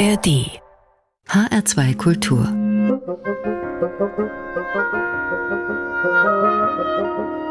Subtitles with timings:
[0.00, 0.48] ARD
[1.28, 2.46] HR2 Kultur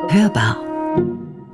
[0.10, 0.58] Hörbar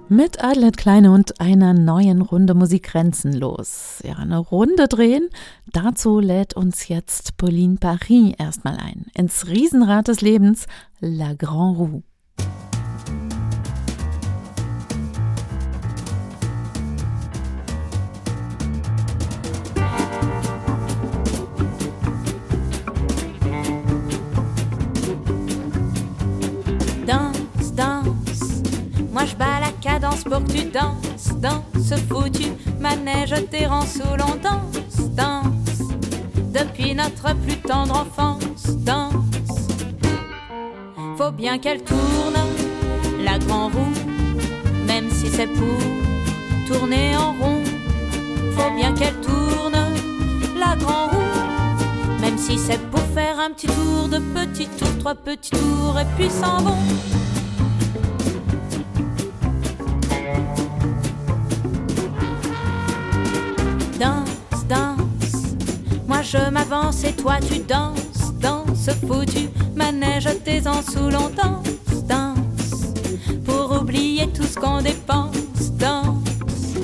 [0.07, 4.01] mit Adlet Kleine und einer neuen Runde Musik grenzenlos.
[4.05, 5.29] Ja, eine Runde drehen.
[5.73, 9.07] Dazu lädt uns jetzt Pauline Paris erstmal ein.
[9.13, 10.65] Ins Riesenrad des Lebens,
[11.01, 12.03] La Grand Roue.
[30.25, 32.47] Pour que tu danses dans ce foutu
[32.79, 35.45] manège t'errant sous l'on danse, danse
[36.51, 39.13] depuis notre plus tendre enfance, danse.
[41.17, 42.39] Faut bien qu'elle tourne
[43.23, 43.93] la grand roue,
[44.87, 45.77] même si c'est pour
[46.67, 47.61] tourner en rond.
[48.57, 49.77] Faut bien qu'elle tourne
[50.57, 55.15] la grand roue, même si c'est pour faire un petit tour de petits tours, trois
[55.15, 57.24] petits tours et puis s'en vont.
[66.25, 71.61] Je m'avance et toi tu danses dans ce foutu manège tes en sous longtemps
[72.07, 72.93] danse
[73.45, 76.75] pour oublier tout ce qu'on dépense danse.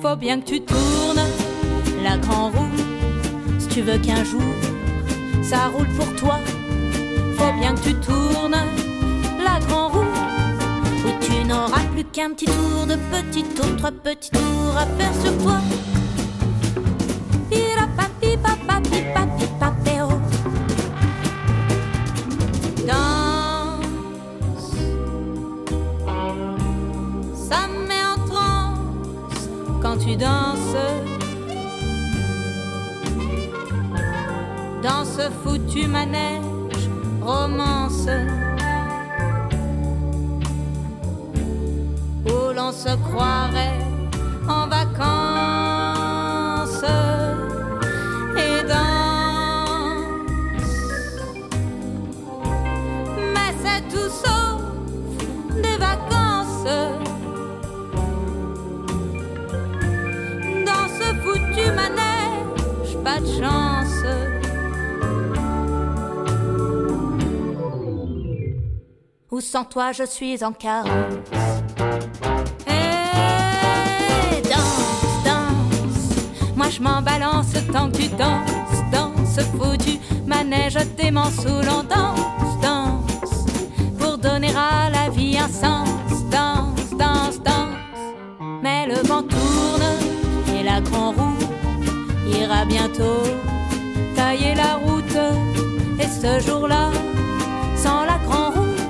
[0.00, 1.26] Faut bien que tu tournes
[2.04, 2.76] la grand roue
[3.58, 4.42] si tu veux qu'un jour
[5.42, 6.38] ça roule pour toi.
[7.36, 8.62] Faut bien que tu tournes
[9.42, 10.14] la grand roue
[11.04, 15.14] où tu n'auras plus qu'un petit tour de petit tour trois petits tours à faire
[15.22, 15.58] sur toi
[30.14, 30.76] tu danses
[34.82, 36.88] dans ce foutu manège
[37.20, 38.08] romance.
[42.26, 43.78] Où l'on se croirait
[44.48, 45.33] en vacances
[63.26, 64.04] chance.
[69.30, 70.90] Où sans toi je suis en carence.
[72.66, 76.54] Hey, danse, danse.
[76.56, 78.82] Moi je m'en balance tant que tu danses.
[78.92, 83.46] Danse foutu manège dément sous l'on danse, danse.
[83.98, 85.88] Pour donner à la vie un sens.
[86.30, 88.00] Danse, danse, danse.
[88.62, 89.82] Mais le vent tourne
[90.56, 91.13] et la grande
[92.66, 93.22] bientôt
[94.14, 95.18] tailler la route.
[95.98, 96.90] Et ce jour-là,
[97.76, 98.84] sans la grande roue,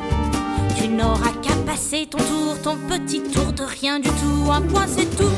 [0.76, 4.50] tu n'auras qu'à passer ton tour, ton petit tour de rien du tout.
[4.50, 5.30] Un point, c'est tout.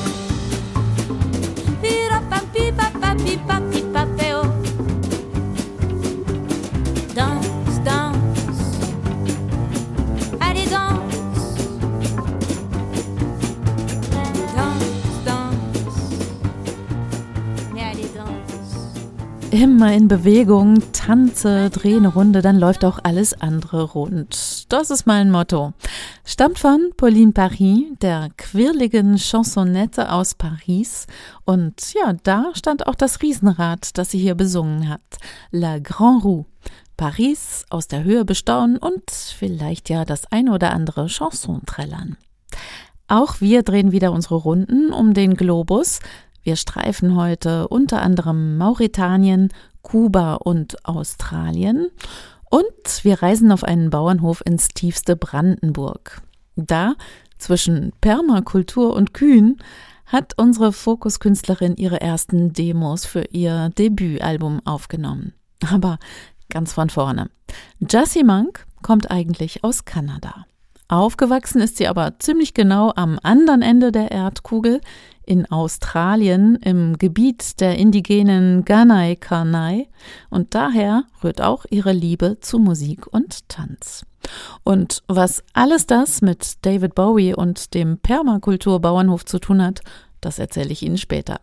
[19.57, 24.71] Immer in Bewegung, tanze, dreh eine Runde, dann läuft auch alles andere rund.
[24.71, 25.73] Das ist mein Motto.
[26.27, 31.07] Stammt von Pauline Paris, der quirligen Chansonnette aus Paris.
[31.47, 35.01] Und ja, da stand auch das Riesenrad, das sie hier besungen hat.
[35.51, 36.45] La Grand Roue.
[36.99, 42.19] Paris aus der Höhe bestaunen und vielleicht ja das ein oder andere Chanson trällern.
[43.09, 46.01] Auch wir drehen wieder unsere Runden um den Globus.
[46.47, 49.49] Wir streifen heute unter anderem Mauretanien,
[49.83, 51.89] Kuba und Australien
[52.49, 56.23] und wir reisen auf einen Bauernhof ins tiefste Brandenburg.
[56.55, 56.95] Da,
[57.37, 59.57] zwischen Permakultur und Kühen,
[60.07, 65.33] hat unsere Fokuskünstlerin ihre ersten Demos für ihr Debütalbum aufgenommen.
[65.69, 65.99] Aber
[66.49, 67.29] ganz von vorne.
[67.81, 70.47] Jessie Monk kommt eigentlich aus Kanada.
[70.87, 74.81] Aufgewachsen ist sie aber ziemlich genau am anderen Ende der Erdkugel
[75.27, 79.89] in Australien im Gebiet der indigenen Ganai Karnai
[80.31, 84.07] und daher rührt auch ihre Liebe zu Musik und Tanz.
[84.65, 89.81] Und was alles das mit David Bowie und dem Permakulturbauernhof zu tun hat,
[90.21, 91.41] das erzähle ich Ihnen später.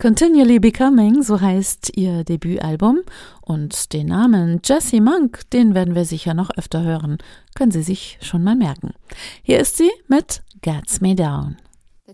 [0.00, 3.00] Continually Becoming, so heißt ihr Debütalbum.
[3.42, 7.18] Und den Namen Jessie Monk, den werden wir sicher noch öfter hören.
[7.54, 8.94] Können Sie sich schon mal merken.
[9.42, 11.56] Hier ist sie mit Gets Me Down.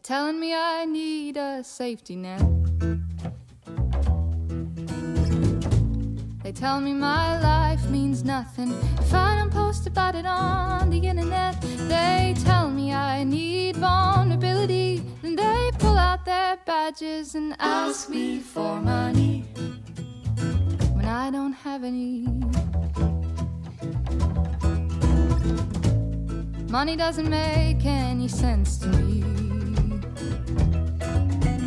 [0.06, 2.38] Telling me I need a safety net.
[6.44, 8.70] They tell me my life means nothing
[9.00, 11.61] if I don't post about it on the internet.
[11.88, 15.03] They tell me I need vulnerability.
[15.25, 19.41] and they pull out their badges and ask me for money
[20.94, 22.29] when I don't have any.
[26.70, 29.36] Money doesn't make any sense to me.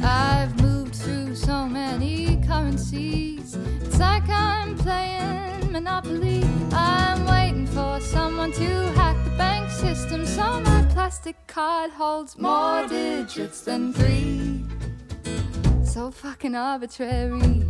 [0.04, 3.56] I've moved through so many currencies.
[3.81, 6.44] It's like I'm playing Monopoly.
[6.72, 12.88] I'm waiting for someone to hack the bank system so my plastic card holds more
[12.88, 14.63] digits than three.
[15.84, 17.63] So fucking arbitrary.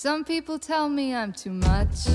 [0.00, 2.06] Some people tell me I'm too much.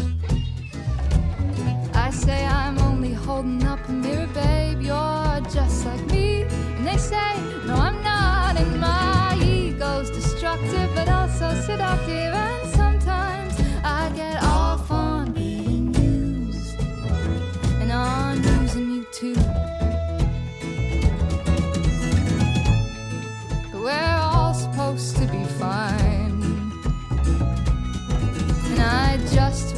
[1.93, 4.81] I say I'm only holding up a mirror, babe.
[4.81, 6.43] You're just like me.
[6.43, 7.35] And they say,
[7.65, 8.55] No, I'm not.
[8.55, 12.33] And my ego's destructive, but also seductive.
[12.33, 13.53] And sometimes
[13.83, 19.52] I get off on being used and on using you too.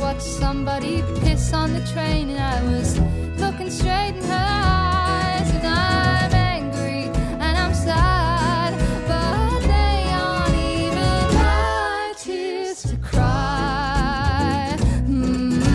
[0.05, 2.99] Watched somebody piss on the train, and I was
[3.39, 7.09] looking straight in her eyes, and I'm angry
[7.45, 8.73] and I'm sad,
[9.07, 14.77] but they aren't even my tears to cry.
[15.09, 15.65] Mm,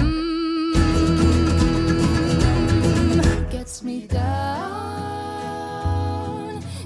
[3.50, 4.30] gets me down,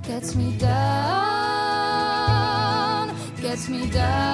[0.03, 0.75] gets me down,
[3.43, 4.34] gets me down.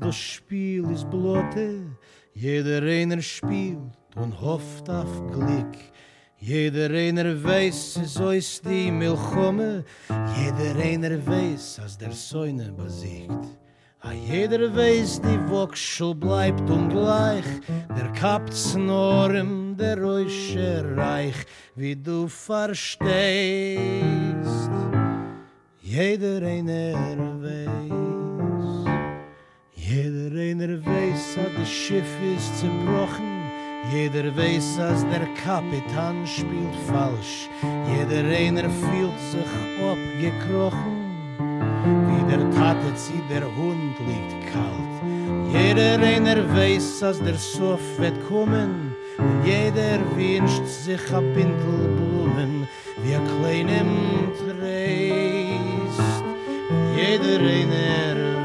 [0.00, 1.80] Das Spiel ist blote,
[2.34, 3.78] jeder einer spielt
[4.16, 5.76] und hofft auf Glück.
[6.38, 9.84] Jeder einer weiß, so ist die Milchome,
[10.36, 13.46] jeder einer weiß, als der Säune besiegt.
[14.00, 17.46] A jeder weiß, die Wokschel bleibt ungleich,
[17.96, 23.08] der Kapz Norem, der Räusche reich, wie du verstehst.
[25.80, 28.03] Jeder einer weiß,
[29.88, 33.34] jeder einer weiß, dass das Schiff ist zerbrochen,
[33.92, 37.50] Jeder weiß, als der Kapitan spielt falsch.
[37.92, 39.52] Jeder einer fühlt sich
[39.92, 41.04] abgekrochen.
[42.08, 44.94] Wie der Tate zieht, der Hund liegt kalt.
[45.52, 48.96] Jeder einer weiß, als der Sof wird kommen.
[49.18, 52.66] Und jeder wünscht sich a Pintel Blumen,
[53.02, 56.24] wie a kleinem Treist.
[56.96, 58.43] Jeder einer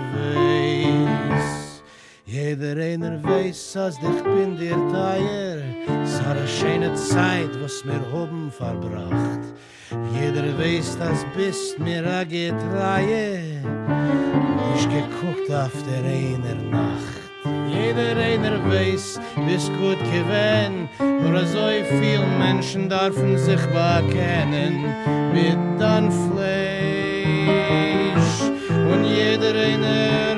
[2.42, 5.58] Jeder einer weiß, als ich bin der Teier.
[6.04, 9.44] Es war eine schöne Zeit, was wir oben verbracht.
[10.14, 13.62] Jeder weiß, dass bist mir a Getreie.
[14.74, 17.20] Ich geguckt auf der einer Nacht.
[17.68, 20.88] Jeder einer weiß, bis gut gewinn.
[21.22, 21.68] Nur so
[22.00, 24.86] viel Menschen dürfen sich bekennen.
[25.34, 27.50] Mit dann Fleisch.
[28.94, 30.29] Und jeder einer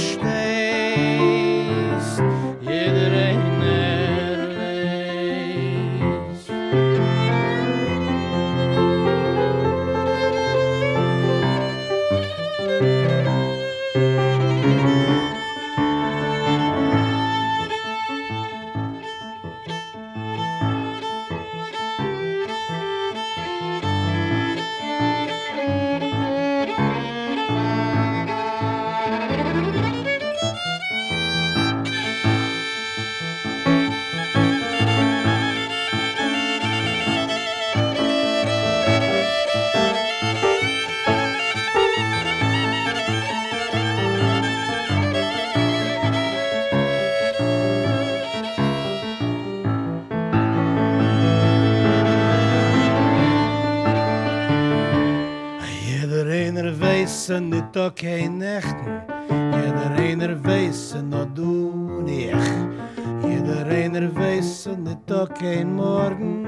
[0.00, 0.49] wish
[57.80, 59.00] da kein Nächten.
[59.30, 62.46] Jeder einer weiß, no du und ich.
[63.26, 66.46] Jeder einer weiß, nit da kein Morgen.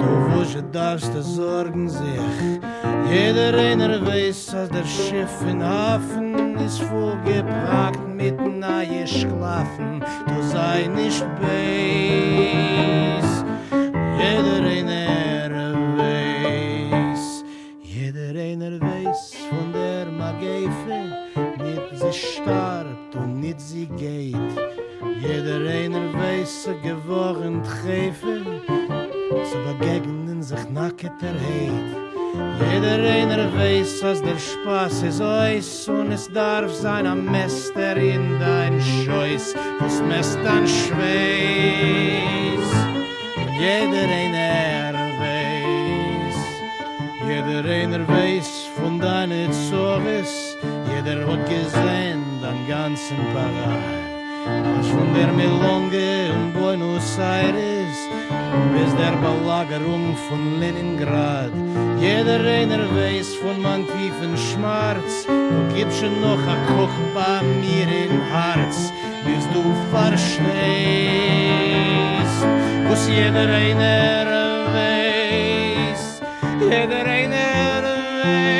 [0.00, 2.40] Du wusch darfst du sorgen sich.
[3.10, 6.09] Jeder einer weiß, als der Schiff in Hafen
[34.30, 40.38] der Spaß ist ois und es darf sein am Mester in dein Scheuß, das Mest
[40.38, 41.10] an Schweiß.
[43.58, 46.36] Jeder einer weiß,
[47.26, 50.56] jeder einer weiß von deine Zorges,
[50.94, 54.09] jeder hat gesehen den ganzen Parade.
[54.46, 57.98] Als von der Melonge und Buenos Aires
[58.72, 61.52] bis der Belagerung von Leningrad.
[62.00, 67.88] Jeder einer weiß von man tiefen Schmerz, du gibst schon noch a Koch bei mir
[68.06, 68.92] im Herz,
[69.24, 70.40] bis du verstehst,
[72.88, 74.26] was jeder einer
[74.74, 76.02] weiß,
[76.60, 77.82] jeder einer
[78.22, 78.59] weiß,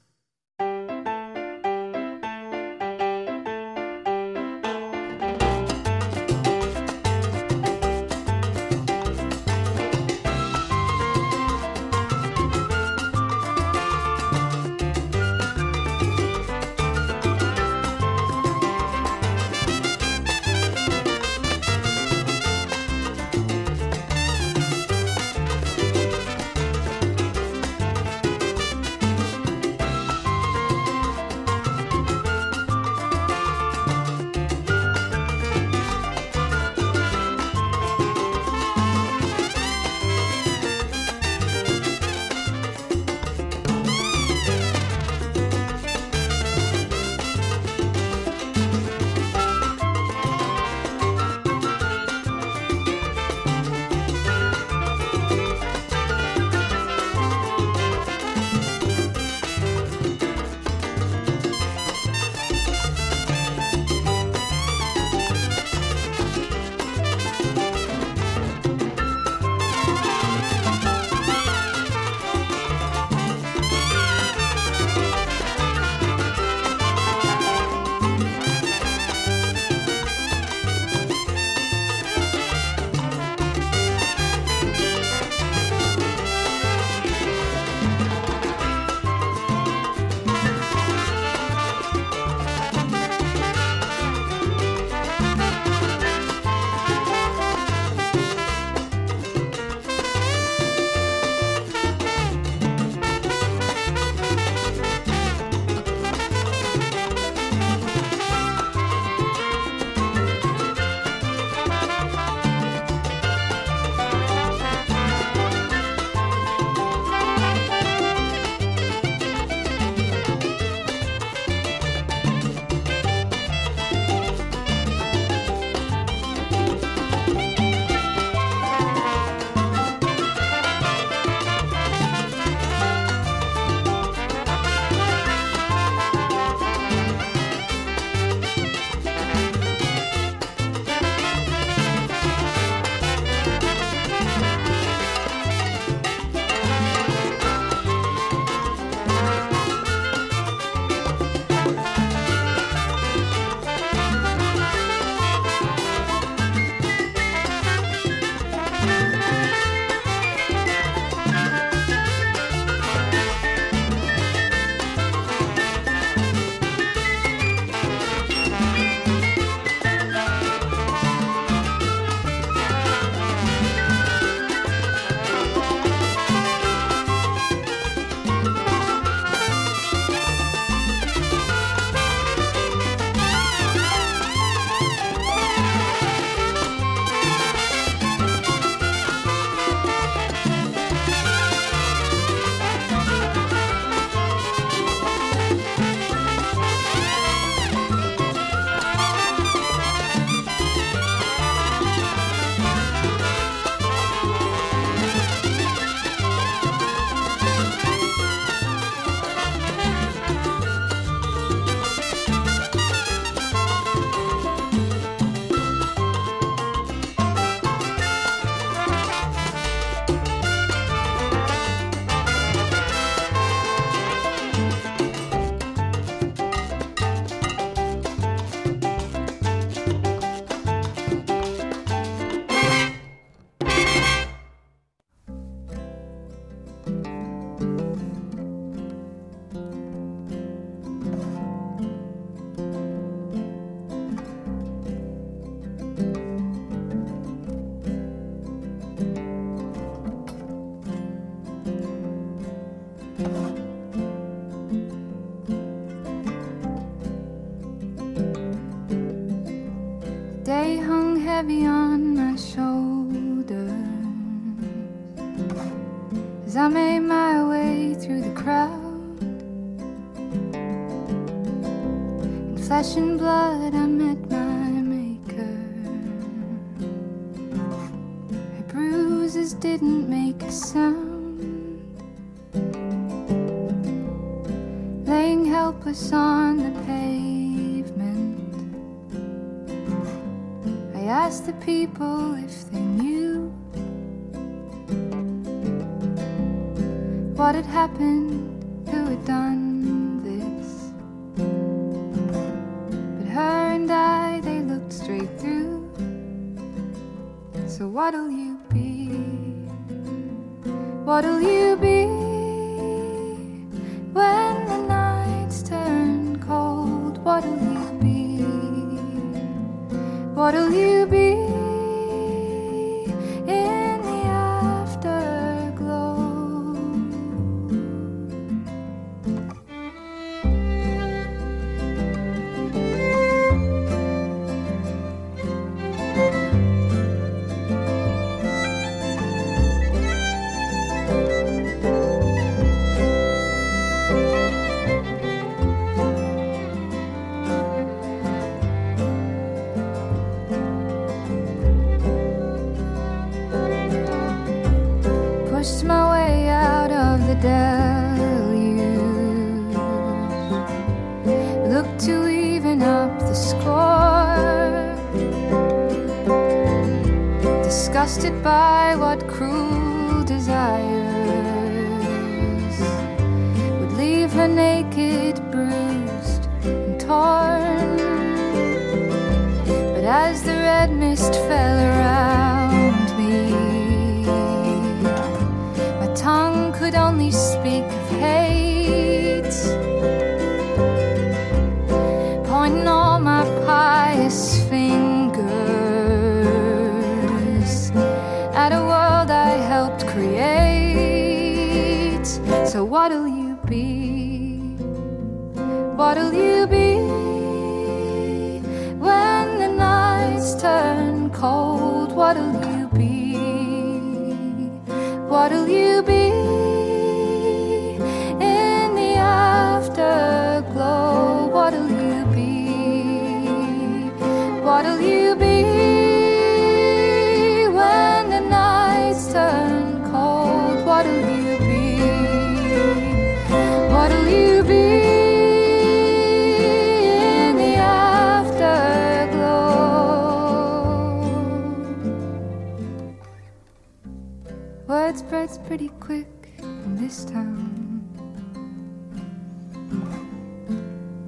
[445.71, 448.03] pretty quick in this town.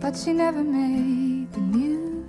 [0.02, 2.28] But she never made the news.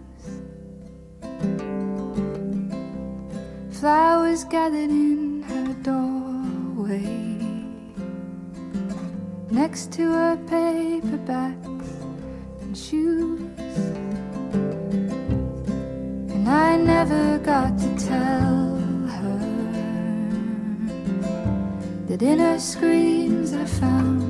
[3.80, 7.02] Flowers gathered in her doorway
[9.50, 11.63] next to a paperback
[22.24, 24.22] In her screams, I found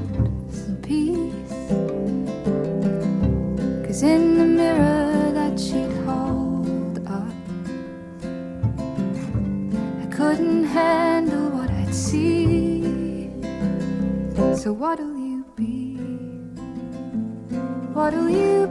[0.52, 1.52] some peace.
[3.86, 7.36] Cause in the mirror that she'd up,
[10.02, 13.30] I couldn't handle what I'd see.
[14.56, 15.94] So what'll you be?
[17.92, 18.63] What'll you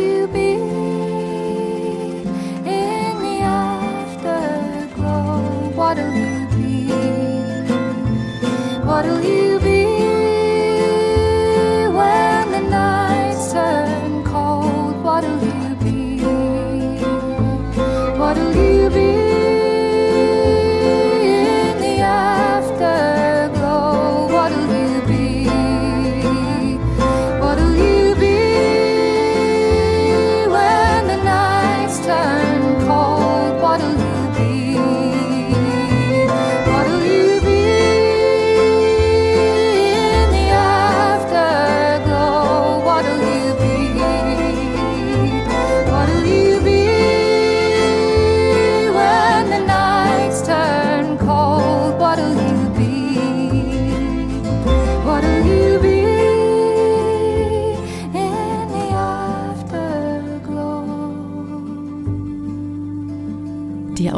[0.00, 0.69] you be.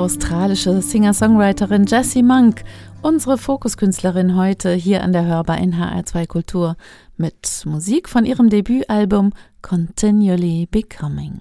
[0.02, 2.64] Australische Singer-Songwriterin Jessie Monk,
[3.02, 6.76] unsere Fokuskünstlerin heute hier an der Hörbar in HR2 Kultur
[7.16, 11.40] mit Musik von ihrem Debütalbum Continually Becoming.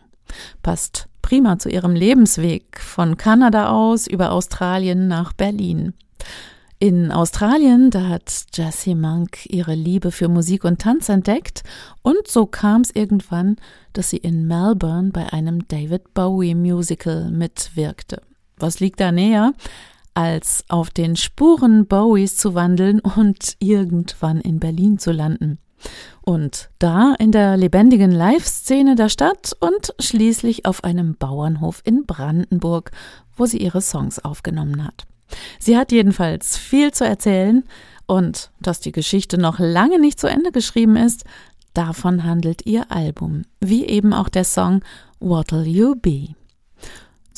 [0.62, 5.96] Passt prima zu ihrem Lebensweg von Kanada aus über Australien nach Berlin.
[6.78, 11.64] In Australien, da hat Jessie Monk ihre Liebe für Musik und Tanz entdeckt
[12.04, 13.56] und so kam es irgendwann,
[13.94, 18.22] dass sie in Melbourne bei einem David Bowie Musical mitwirkte.
[18.62, 19.54] Was liegt da näher,
[20.14, 25.58] als auf den Spuren Bowies zu wandeln und irgendwann in Berlin zu landen?
[26.22, 32.92] Und da in der lebendigen Live-Szene der Stadt und schließlich auf einem Bauernhof in Brandenburg,
[33.36, 35.08] wo sie ihre Songs aufgenommen hat.
[35.58, 37.64] Sie hat jedenfalls viel zu erzählen
[38.06, 41.24] und dass die Geschichte noch lange nicht zu Ende geschrieben ist,
[41.74, 44.84] davon handelt ihr Album, wie eben auch der Song
[45.20, 46.36] What'll You Be.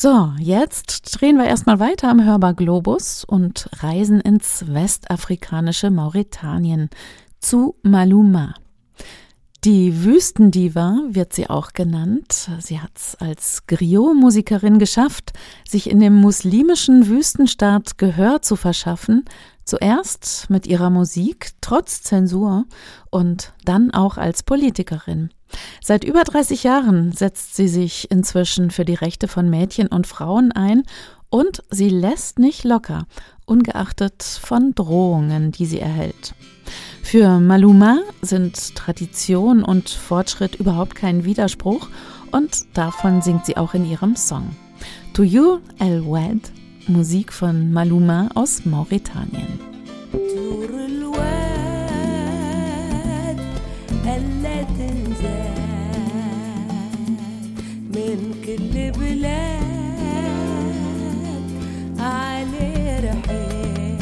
[0.04, 6.90] So, jetzt drehen wir erstmal weiter am Hörbar Globus und reisen ins westafrikanische Mauretanien
[7.40, 8.54] zu Maluma.
[9.64, 12.50] Die Wüstendiva wird sie auch genannt.
[12.60, 15.32] Sie hat es als Griot-Musikerin geschafft,
[15.66, 19.24] sich in dem muslimischen Wüstenstaat Gehör zu verschaffen,
[19.66, 22.66] zuerst mit ihrer Musik trotz Zensur
[23.10, 25.30] und dann auch als Politikerin.
[25.82, 30.52] Seit über 30 Jahren setzt sie sich inzwischen für die Rechte von Mädchen und Frauen
[30.52, 30.84] ein
[31.30, 33.06] und sie lässt nicht locker,
[33.46, 36.36] ungeachtet von Drohungen, die sie erhält.
[37.02, 41.90] Für Maluma sind Tradition und Fortschritt überhaupt kein Widerspruch
[42.32, 44.56] und davon singt sie auch in ihrem Song.
[45.14, 46.52] To You El Wed,
[46.88, 49.60] Musik von Maluma aus Mauretanien.
[57.96, 59.64] من كل بلاد
[62.00, 64.02] عليه رحيل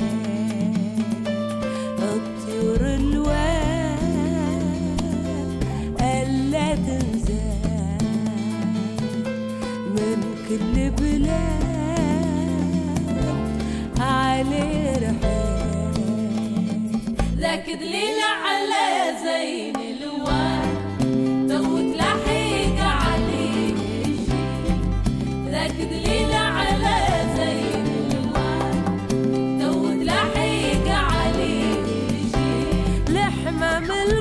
[2.00, 4.02] الطيور الواد
[6.02, 7.42] ألا تنزل
[9.96, 11.61] من كل بلاد
[14.02, 15.16] رحيل
[17.38, 23.74] ذاك دليل على زين الواد دوت لحيق عليه
[24.06, 26.98] الشي ذاك دليل على
[27.38, 28.86] زين الواد
[29.62, 34.21] دوت لحيق عليه الشي لحمة من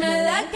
[0.00, 0.49] Krishna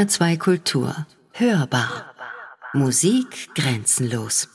[0.00, 0.94] HR2 Kultur.
[1.34, 2.14] Hörbar.
[2.72, 4.48] Musik grenzenlos.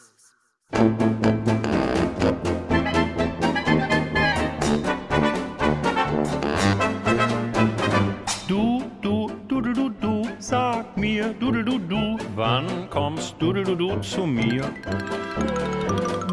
[8.48, 13.54] Du, du, du, du, du, du, sag mir, du, du, du, du, wann kommst du,
[13.54, 14.64] du, du, du zu mir?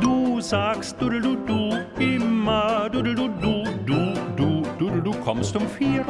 [0.01, 5.01] Du sagst, du, du, du, du, immer, du, du, du, du, du, du, du, du,
[5.03, 6.03] du kommst um vier.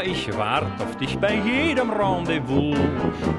[0.00, 2.74] Aber ich wart auf dich bei jedem Rendezvous.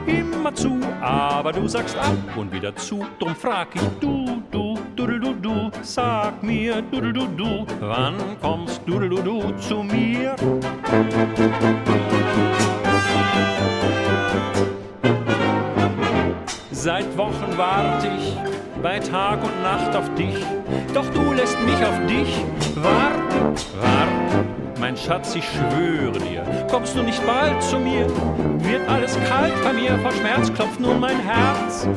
[0.05, 3.03] Immer zu, aber du sagst ab und wieder zu.
[3.17, 5.71] Drum frag ich du, du, du, du, du, du.
[5.81, 10.35] Sag mir, du, du, du, du, wann kommst du, du, du, du zu mir?
[16.69, 18.37] Seit Wochen wart ich
[18.83, 20.45] bei Tag und Nacht auf dich,
[20.93, 22.45] doch du lässt mich auf dich
[22.75, 24.50] warten, warten.
[24.81, 28.07] Mein Schatz, ich schwöre dir, kommst du nicht bald zu mir,
[28.63, 31.87] wird alles kalt bei mir, vor Schmerz klopft nun mein Herz.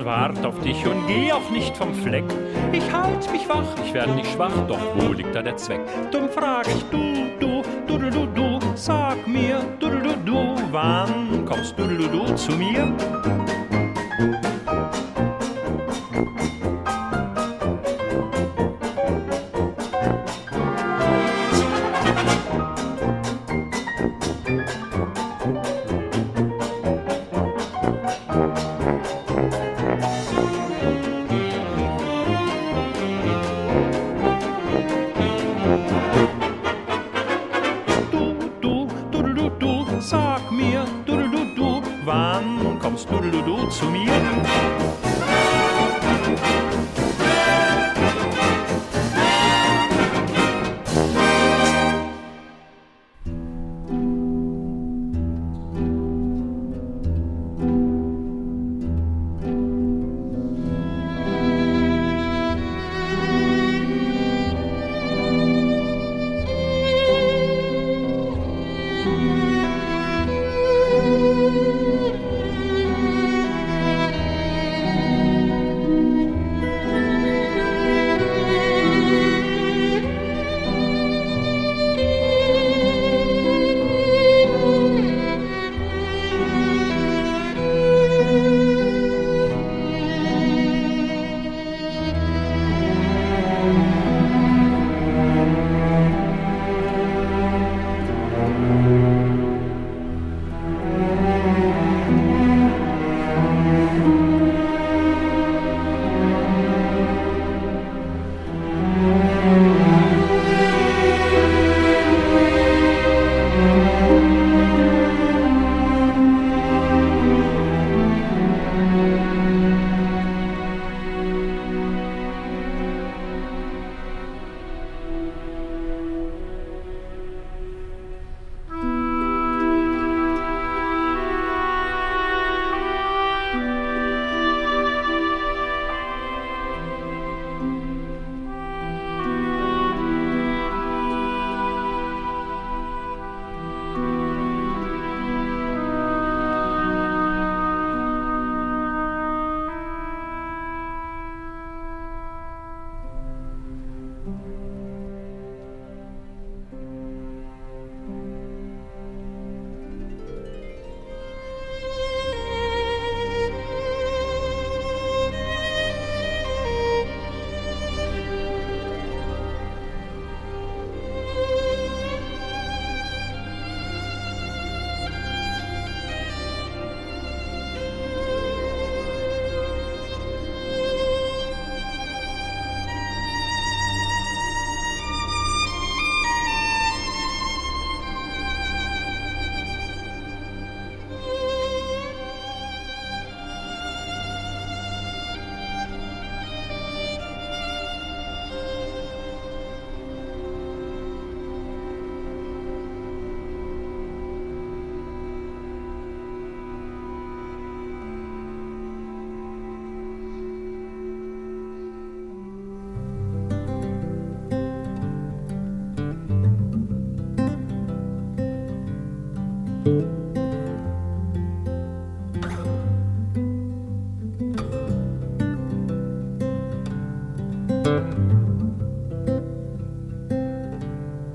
[0.00, 2.24] Und wart auf dich und geh auch nicht vom Fleck.
[2.72, 5.80] Ich halt mich wach, ich werd nicht schwach, doch wo liegt da der Zweck?
[6.10, 6.98] Drum frag ich du,
[7.38, 11.96] du, du, du, du, du, sag mir, du, du, du, du, wann kommst du, du,
[11.96, 12.92] du, du zu mir?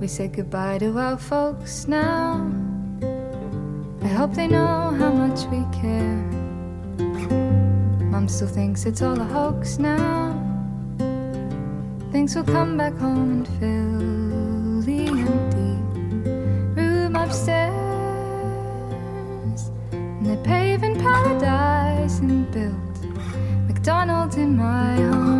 [0.05, 2.47] We said goodbye to our folks now.
[4.03, 6.21] I hope they know how much we care.
[8.11, 10.39] Mom still thinks it's all a hoax now.
[12.11, 15.73] Thinks we'll come back home and fill the empty
[16.79, 17.71] room upstairs.
[19.91, 22.75] And they're paving paradise and built
[23.67, 25.34] McDonald's in my hometown.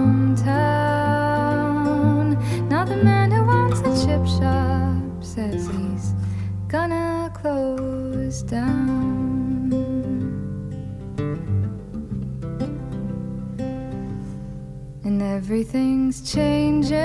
[5.36, 6.14] Says he's
[6.70, 9.70] gonna close down.
[15.04, 17.02] And everything's changing.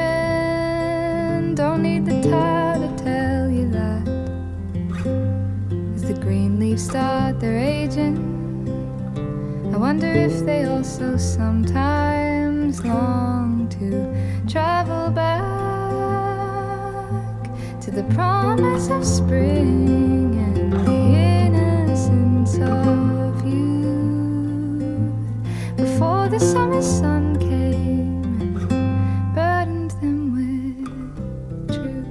[1.56, 4.08] Don't need the tide to tell you that.
[5.96, 8.16] As the green leaves start their aging,
[9.74, 14.14] I wonder if they also sometimes long to
[14.46, 15.49] travel back
[18.00, 20.90] the promise of spring and the
[21.44, 24.96] innocence of youth
[25.76, 30.86] before the summer sun came and burdened them with
[31.68, 32.06] truth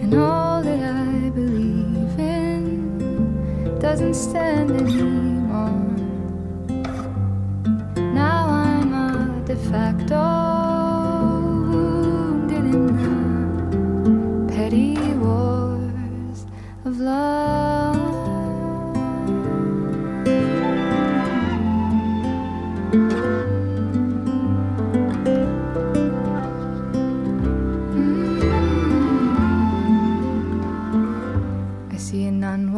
[0.00, 5.11] and all that I believe in doesn't stand anymore.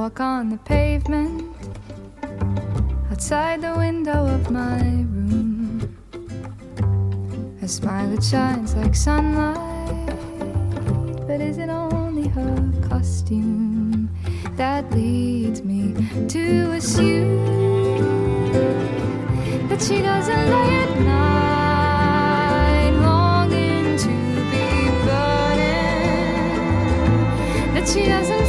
[0.05, 1.43] Walk on the pavement
[3.11, 4.83] outside the window of my
[5.15, 5.81] room.
[7.63, 10.19] A smile that shines like sunlight,
[11.27, 14.11] but is it only her costume
[14.57, 15.95] that leads me
[16.29, 18.53] to assume
[19.69, 21.35] that she doesn't lay at night
[27.95, 28.44] she doesn't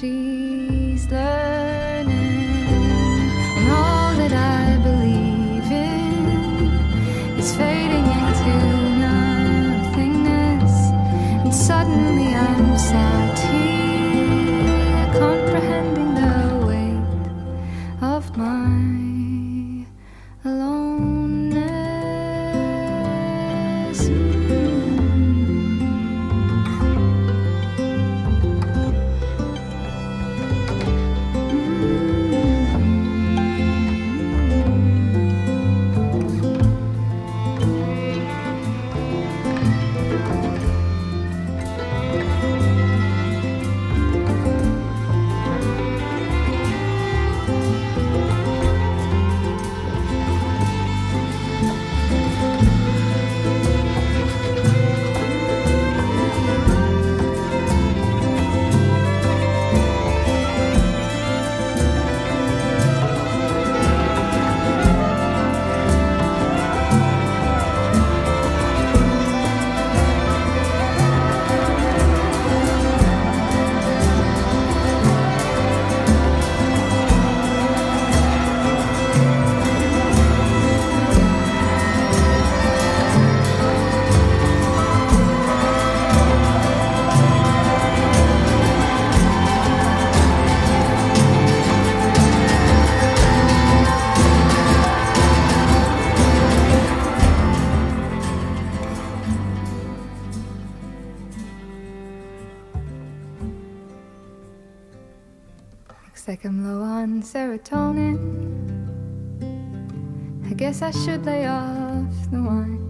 [0.00, 0.29] she
[107.32, 108.18] serotonin.
[110.50, 112.82] I guess I should lay off the wine.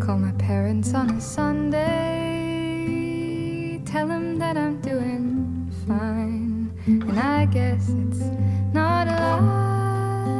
[0.00, 1.80] Call my parents on a Sunday.
[3.86, 6.70] Tell them that I'm doing fine.
[6.86, 8.20] And I guess it's
[8.74, 10.34] not a lie.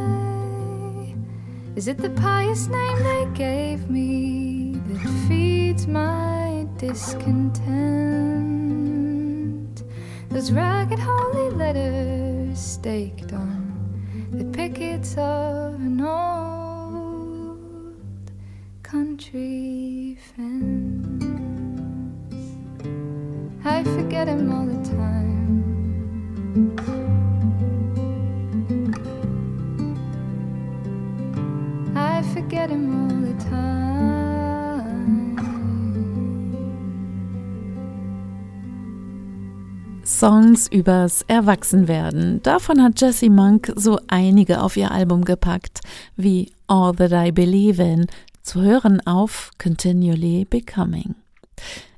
[1.77, 8.38] Is it the pious name they gave me that feeds my discontent?
[10.31, 13.73] Those ragged holy letters staked on
[14.31, 17.59] the pickets of an old
[18.83, 21.25] country fence.
[23.65, 25.65] I forget him all the time.
[31.97, 33.09] I forget him all
[40.09, 42.43] Songs übers Erwachsenwerden.
[42.43, 45.83] Davon hat Jessie Monk so einige auf ihr Album gepackt,
[46.17, 48.07] wie All That I Believe In,
[48.43, 51.15] zu hören auf Continually Becoming.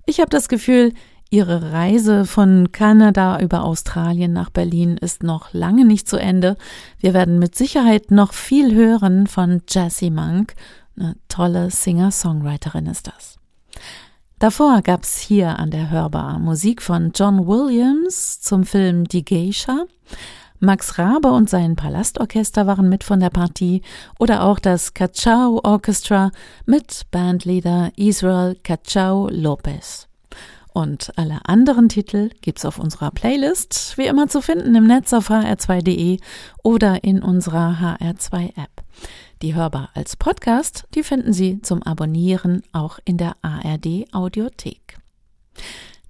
[0.07, 0.93] Ich habe das Gefühl,
[1.31, 6.57] ihre Reise von Kanada über Australien nach Berlin ist noch lange nicht zu Ende.
[6.99, 10.55] Wir werden mit Sicherheit noch viel hören von Jessie Monk.
[10.99, 13.40] Eine tolle Singer-Songwriterin ist das.
[14.41, 19.85] Davor gab's hier an der Hörbar Musik von John Williams zum Film Die Geisha.
[20.61, 23.83] Max Rabe und sein Palastorchester waren mit von der Partie
[24.19, 26.31] oder auch das Cachao Orchestra
[26.65, 30.09] mit Bandleader Israel Cachao Lopez.
[30.73, 35.29] Und alle anderen Titel gibt's auf unserer Playlist, wie immer zu finden im Netz auf
[35.29, 36.19] hr2.de
[36.63, 38.85] oder in unserer HR2 App.
[39.43, 44.99] Die hörbar als Podcast, die finden Sie zum Abonnieren auch in der ARD Audiothek.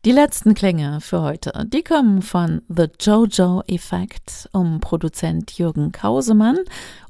[0.05, 6.59] Die letzten Klänge für heute, die kommen von The Jojo Effect um Produzent Jürgen Kausemann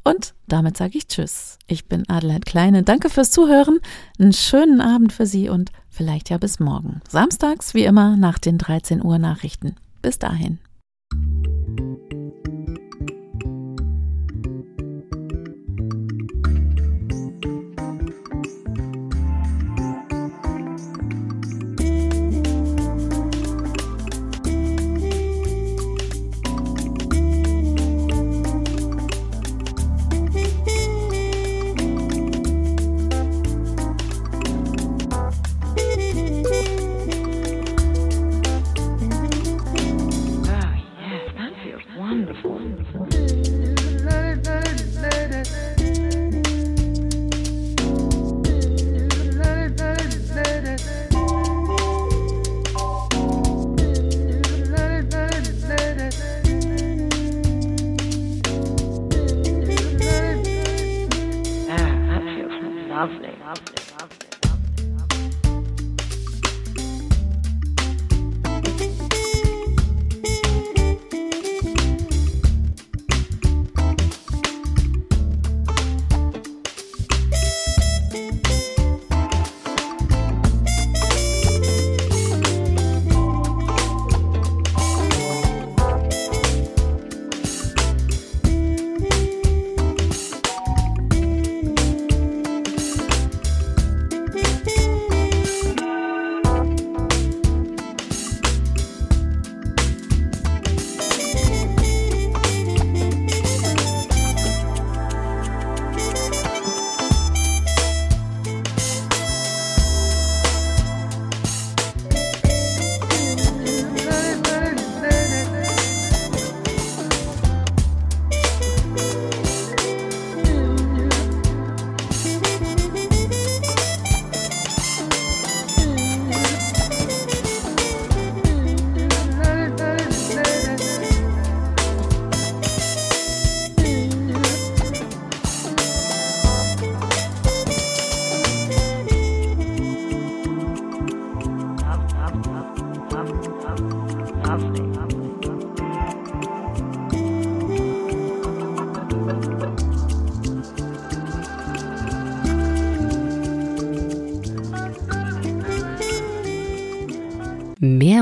[0.04, 1.58] und damit sage ich Tschüss.
[1.68, 2.82] Ich bin Adelheid Kleine.
[2.82, 3.78] Danke fürs Zuhören.
[4.18, 7.00] Einen schönen Abend für Sie und vielleicht ja bis morgen.
[7.08, 9.76] Samstags wie immer nach den 13 Uhr Nachrichten.
[10.02, 10.58] Bis dahin.
[63.00, 63.89] lovely, lovely.